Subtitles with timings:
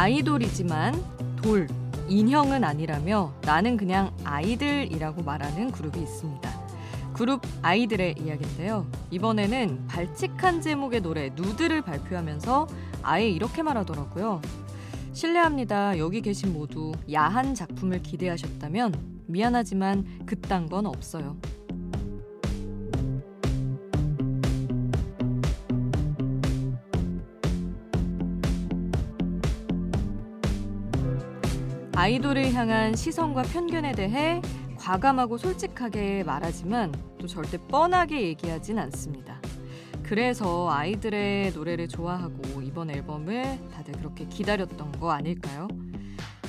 [0.00, 0.94] 아이돌이지만
[1.42, 1.68] 돌,
[2.08, 6.50] 인형은 아니라며 나는 그냥 아이들이라고 말하는 그룹이 있습니다.
[7.12, 8.86] 그룹 아이들의 이야기인데요.
[9.10, 12.66] 이번에는 발칙한 제목의 노래 누드를 발표하면서
[13.02, 14.40] 아예 이렇게 말하더라고요.
[15.12, 15.98] 실례합니다.
[15.98, 18.94] 여기 계신 모두 야한 작품을 기대하셨다면
[19.26, 21.36] 미안하지만 그딴 건 없어요.
[32.00, 34.40] 아이돌을 향한 시선과 편견에 대해
[34.78, 39.38] 과감하고 솔직하게 말하지만 또 절대 뻔하게 얘기하진 않습니다.
[40.02, 45.68] 그래서 아이들의 노래를 좋아하고 이번 앨범을 다들 그렇게 기다렸던 거 아닐까요?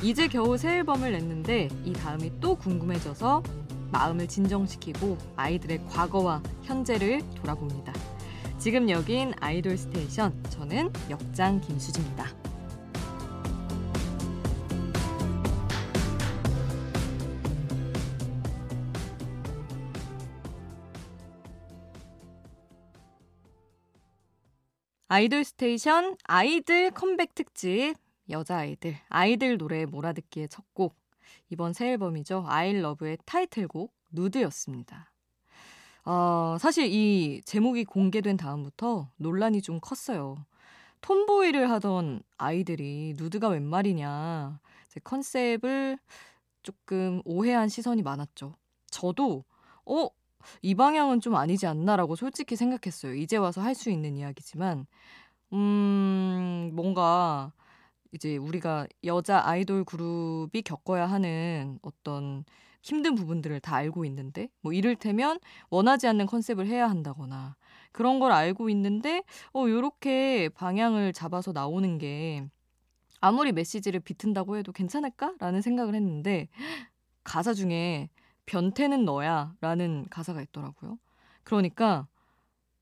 [0.01, 3.43] 이제 겨우 새 앨범을 냈는데 이 다음이 또 궁금해져서
[3.91, 7.91] 마음을 진정시키고 아이들의 과거와 현재를 돌아봅니다.
[8.57, 10.45] 지금 여긴 아이돌 스테이션.
[10.49, 12.40] 저는 역장 김수지입니다.
[25.11, 27.95] 아이돌 스테이션 아이들 컴백 특집
[28.29, 30.95] 여자아이들 아이들 노래 몰아듣기의 첫 곡
[31.49, 35.11] 이번 새 앨범이죠 I love의 타이틀곡 누드였습니다.
[36.05, 40.45] 어, 사실 이 제목이 공개된 다음부터 논란이 좀 컸어요.
[41.01, 44.61] Tomboy를 하던 아이들이 누드가 웬 말이냐
[45.03, 45.99] 컨셉을
[46.63, 48.55] 조금 오해한 시선이 많았죠.
[48.89, 49.43] 저도
[49.85, 50.07] 어?
[50.61, 53.15] 이 방향은 좀 아니지 않나라고 솔직히 생각했어요.
[53.15, 54.85] 이제 와서 할 수 있는 이야기지만,
[55.53, 57.51] 음, 뭔가
[58.13, 62.45] 이제 우리가 여자 아이돌 그룹이 겪어야 하는 어떤
[62.83, 67.55] 힘든 부분들을 다 알고 있는데, 뭐 이를테면 원하지 않는 컨셉을 해야 한다거나,
[67.91, 72.45] 그런 걸 알고 있는데, 어, 요렇게 방향을 잡아서 나오는 게
[73.21, 75.33] 아무리 메시지를 비튼다고 해도 괜찮을까?
[75.39, 76.49] 라는 생각을 했는데,
[77.23, 78.09] 가사 중에
[78.51, 80.99] 변태는 너야 라는 가사가 있더라고요.
[81.43, 82.07] 그러니까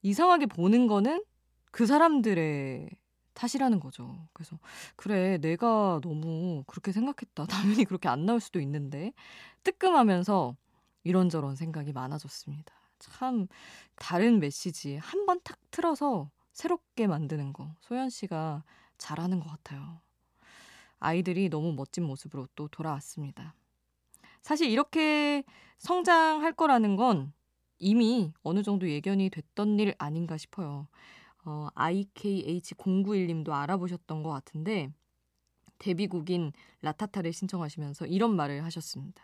[0.02, 1.24] 이상하게 보는 거는
[1.72, 2.90] 그 사람들의
[3.36, 4.28] 탓이라는 거죠.
[4.34, 4.60] 그래서
[4.96, 7.46] 그래 내가 너무 그렇게 생각했다.
[7.84, 9.14] 당연히 그렇게 안 나올 수도 있는데
[9.64, 10.56] 뜨끔하면서
[11.04, 12.74] 이런저런 생각이 많아졌습니다.
[13.00, 13.48] 참
[13.96, 18.64] 다른 메시지 한 번 탁 틀어서 새롭게 만드는 거 소연 씨가
[18.98, 20.02] 잘하는 것 같아요.
[21.00, 23.56] 아이들이 너무 멋진 모습으로 또 돌아왔습니다.
[24.42, 25.44] 사실 이렇게
[25.78, 27.34] 성장할 거라는 건
[27.78, 30.88] 이미 어느 정도 예견이 됐던 일 아닌가 싶어요.
[31.46, 34.92] 어, IKH091님도 알아보셨던 것 같은데
[35.80, 36.52] 데뷔곡인
[36.82, 39.24] 라타타를 신청하시면서 이런 말을 하셨습니다.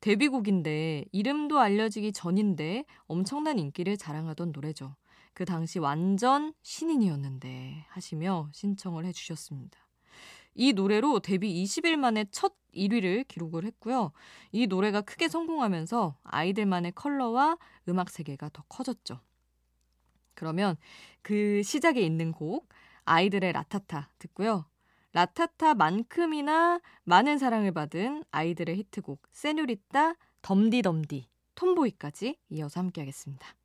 [0.00, 4.96] 데뷔곡인데 이름도 알려지기 전인데 엄청난 인기를 자랑하던 노래죠.
[5.32, 9.78] 그 당시 완전 신인이었는데 하시며 신청을 해주셨습니다.
[10.54, 14.12] 이 노래로 데뷔 20일 만에 첫 1위를 기록을 했고요.
[14.52, 17.56] 이 노래가 크게 성공하면서 아이들만의 컬러와
[17.88, 19.20] 음악 세계가 더 커졌죠.
[20.34, 20.76] 그러면
[21.22, 22.68] 그 시작에 있는 곡
[23.04, 24.66] 아이들의 라타타 듣고요.
[25.12, 33.56] 라타타만큼이나 많은 사랑을 받은 아이들의 히트곡 세뉴리따 덤디덤디 톰보이까지 이어서 함께 하겠습니다.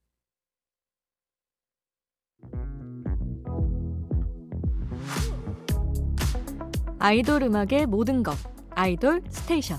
[6.99, 8.35] 아이돌 음악의 모든 것
[8.76, 9.78] 아이돌 스테이션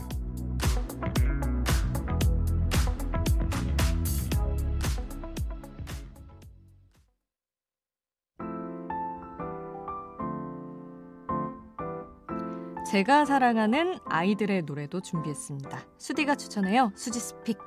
[12.90, 15.78] 제가 사랑하는 아이들의 노래도 준비했습니다.
[15.98, 16.92] 수디가 추천해요.
[16.94, 17.58] 수지's pick.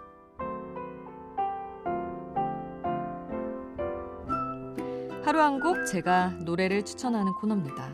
[5.24, 7.90] 하루 한 곡 제가 노래를 추천하는 코너입니다.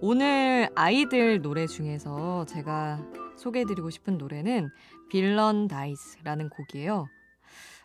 [0.00, 3.00] 오늘 아이들 노래 중에서 제가
[3.36, 4.70] 소개해드리고 싶은 노래는
[5.08, 7.06] 빌런 다이스라는 곡이에요.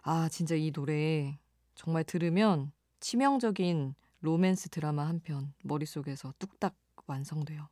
[0.04, 1.38] 아, 진짜 이 노래
[1.76, 6.76] 정말 들으면 치명적인 로맨스 드라마 한 편 머릿속에서 뚝딱
[7.08, 7.70] 완성돼요.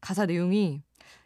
[0.00, 0.82] 가사 내용이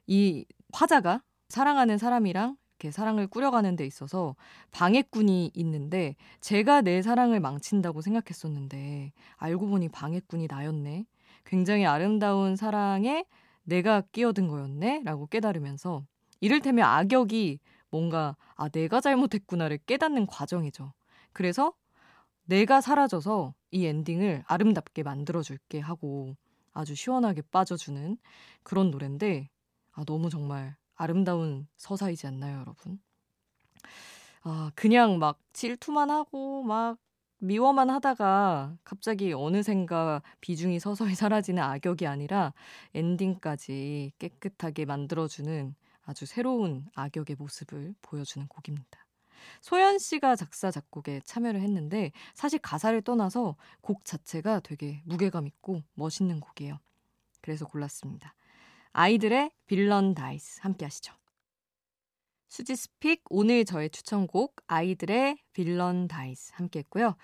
[0.06, 4.34] 이 화자가 사랑하는 사람이랑 이렇게 사랑을 꾸려가는 데 있어서
[4.72, 11.06] 방해꾼이 있는데 제가 내 사랑을 망친다고 생각했었는데 알고 보니 방해꾼이 나였네.
[11.46, 13.24] 굉장히 아름다운 사랑에
[13.64, 15.02] 내가 끼어든 거였네?
[15.04, 16.04] 라고 깨달으면서
[16.40, 17.60] 이를테면 악역이
[17.90, 20.92] 뭔가 아 내가 잘못했구나를 깨닫는 과정이죠.
[21.32, 21.72] 그래서
[22.44, 26.36] 내가 사라져서 이 엔딩을 아름답게 만들어줄게 하고
[26.72, 28.18] 아주 시원하게 빠져주는
[28.62, 29.48] 그런 노래인데
[29.92, 33.00] 아 너무 정말 아름다운 서사이지 않나요, 여러분?
[34.42, 36.98] 아 그냥 막 질투만 하고 막
[37.38, 42.52] 미워만 하다가 갑자기 어느샌가 비중이 서서히 사라지는 악역이 아니라
[42.94, 45.74] 엔딩까지 깨끗하게 만들어주는
[46.04, 49.06] 아주 새로운 악역의 모습을 보여주는 곡입니다.
[49.60, 56.40] 소연 씨가 작사, 작곡에 참여를 했는데 사실 가사를 떠나서 곡 자체가 되게 무게감 있고 멋있는
[56.40, 56.78] 곡이에요.
[57.42, 58.34] 그래서 골랐습니다.
[58.92, 61.12] 아이들의 Villain Dies 함께 하시죠.
[62.48, 67.16] 수지's pick 오늘 저의 추천곡 아이들의 Villain Dies 함께 했고요.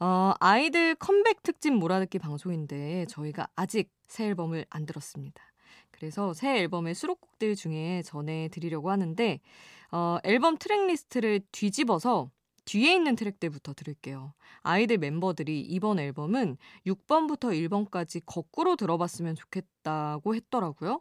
[0.00, 5.42] 어, 아이들 컴백 특집 몰아듣기 방송인데 저희가 아직 새 앨범을 안 들었습니다.
[5.90, 9.40] 그래서 새 앨범의 수록곡들 중에 전해드리려고 하는데
[9.92, 12.30] 어, 앨범 트랙 리스트를 뒤집어서
[12.64, 14.32] 뒤에 있는 트랙들부터 들을게요.
[14.62, 16.56] 아이들 멤버들이 이번 앨범은
[16.86, 21.00] 6번부터 1번까지 거꾸로 들어봤으면 좋겠다고 했더라고요.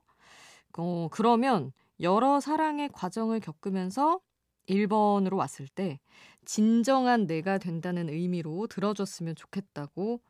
[0.78, 1.72] 어, 그러면
[2.04, 4.20] 여러 사랑의 과정을 겪으면서
[4.68, 6.00] 1번으로 왔을 때
[6.46, 10.22] 진정한 내가 된다는 의미로 들어줬으면 좋겠다고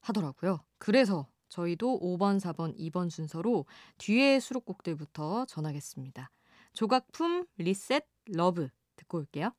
[0.00, 0.60] 하더라고요.
[0.78, 3.64] 그래서 저희도 5번, 4번, 2번 순서로
[3.98, 6.30] 뒤에 수록곡들부터 전하겠습니다.
[6.74, 9.52] 조각품, Reset, Love 듣고 올게요.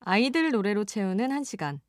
[0.00, 1.80] 아이들 노래로 채우는 1시간.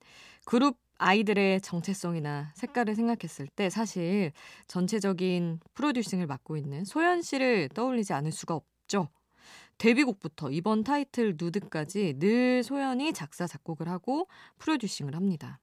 [0.45, 4.31] 그룹 아이들의 정체성이나 색깔을 생각했을 때 사실
[4.67, 9.09] 전체적인 프로듀싱을 맡고 있는 소연 씨를 떠올리지 않을 수가 없 죠.
[9.79, 14.27] 데뷔곡부터 이번 타이틀 누드까지 늘 소연이 작사, 작곡을 하고
[14.59, 15.59] 프로듀싱을 합니다.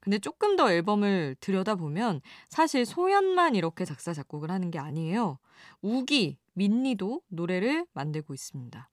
[0.00, 5.38] 근데 조금 더 앨범을 들여다보면 사실 소연만 이렇게 작사, 작곡을 하는 게 아니에요.
[5.82, 8.88] 우기, 민니도 노래를 만들고 있습니다.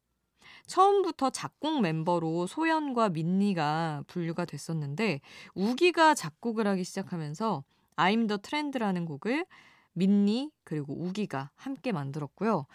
[0.68, 5.22] 처음부터 작곡 멤버로 소연과 민니가 분류가 됐었는데
[5.54, 7.64] 우기가 작곡을 하기 시작하면서
[7.96, 9.46] I'm the Trend라는 곡을
[9.94, 12.66] 민니 그리고 우기가 함께 만들었고요.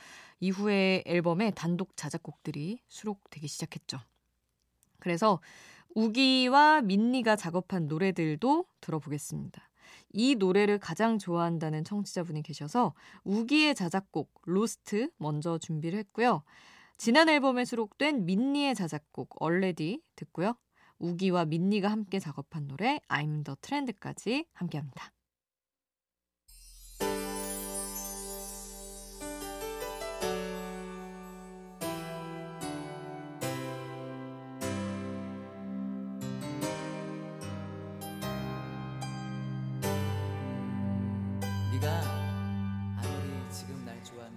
[0.41, 3.99] 이후에 앨범에 단독 자작곡들이 수록되기 시작했죠.
[4.99, 5.41] 그래서
[5.95, 9.71] 우기와 민니가 작업한 노래들도 들어보겠습니다.
[10.13, 16.43] 이 노래를 가장 좋아한다는 청취자분이 계셔서 우기의 자작곡 로스트 먼저 준비를 했고요.
[16.99, 20.55] 지난 앨범에 수록된 민니의 자작곡 얼레디 듣고요.
[20.99, 25.16] 우기와 민니가 함께 작업한 노래 I'm the Trend까지 함께합니다.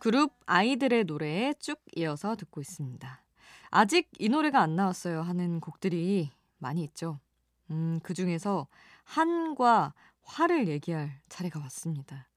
[0.00, 3.22] 그룹 아이들의 노래에 쭉 이어서 듣고 있습니다.
[3.70, 7.20] 아직 이 노래가 안 나왔어요 하는 곡들이 많이 있죠.
[7.70, 8.66] 음, 그 중에서
[9.04, 9.92] 한과
[10.22, 12.28] 화를 얘기할 차례가 왔습니다.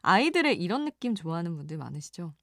[0.00, 2.34] 아이들의 이런 느낌 좋아하는 분들 많으시죠?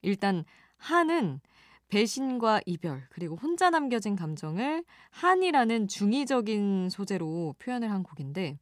[0.00, 0.44] 일단
[0.78, 1.40] 한은
[1.88, 8.58] 배신과 이별 그리고 혼자 남겨진 감정을 한이라는 중의적인 소재로 표현을 한 곡인데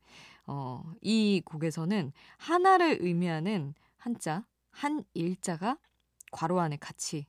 [0.48, 5.78] 어, 이 곡에서는 하나를 의미하는 한자 한 일자가
[6.32, 7.26] 괄호 안에 같이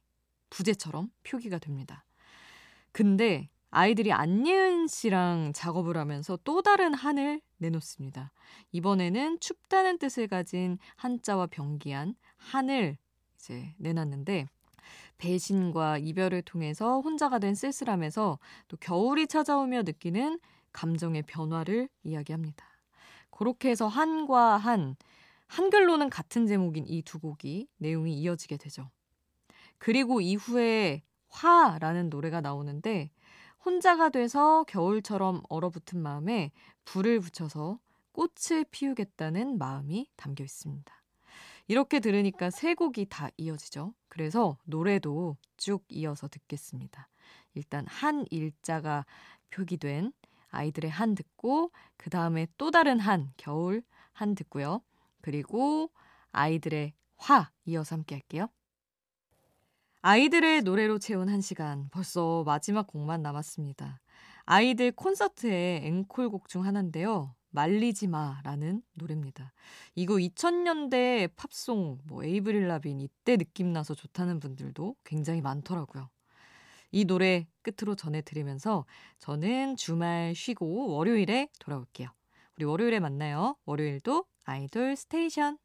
[0.50, 2.06] 부제처럼 표기가 됩니다.
[2.92, 8.32] 근데 아이들이 안예은 씨랑 작업을 하면서 또 다른 한을 내놓습니다.
[8.72, 12.98] 이번에는 춥다는 뜻을 가진 한자와 병기한 한을
[13.36, 14.46] 이제 내놨는데
[15.18, 20.40] 배신과 이별을 통해서 혼자가 된 쓸쓸함에서 또 겨울이 찾아오며 느끼는
[20.72, 22.66] 감정의 변화를 이야기합니다.
[23.32, 24.96] 그렇게 해서 한과 한
[25.54, 28.90] 한글로는 같은 제목인 이 두 곡이 내용이 이어지게 되죠.
[29.78, 33.12] 그리고 이후에 화라는 노래가 나오는데
[33.64, 36.52] 혼자가 돼서 겨울처럼 얼어붙은 마음에
[36.86, 37.78] 불을 붙여서
[38.14, 40.92] 꽃을 피우겠다는 마음이 담겨 있습니다.
[41.68, 43.94] 이렇게 들으니까 세 곡이 다 이어지죠.
[44.10, 47.10] 그래서 노래도 쭉 이어서 듣겠습니다.
[47.54, 49.06] 일단 한 일자가
[49.52, 50.14] 표기된
[50.50, 53.84] 아이들의 한 듣고 그 다음에 또 다른 한 겨울
[54.14, 54.82] 한 듣고요.
[55.24, 55.90] 그리고
[56.34, 58.50] 아이들의 화 이어서 함께 할게요.
[60.02, 64.02] 아이들의 노래로 채운 한 시간 벌써 마지막 곡만 남았습니다.
[64.44, 67.34] 아이들 콘서트의 앵콜곡 중 하나인데요.
[67.52, 69.54] 말리지 마라는 노래입니다.
[69.96, 76.10] 이거 2000년대 팝송, 뭐 에이브릴 라빈 이때 느낌 나서 좋다는 분들도 굉장히 많더라고요.
[76.92, 78.86] 이 노래 끝으로 전해 드리면서
[79.20, 82.10] 저는 주말 쉬고 월요일에 돌아올게요.
[82.58, 83.56] 우리 월요일에 만나요.
[83.66, 85.58] 월요일도 아이돌 스테이션.